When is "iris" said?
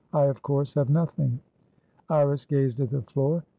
2.09-2.43